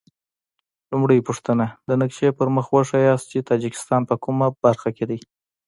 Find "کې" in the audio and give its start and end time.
4.97-5.05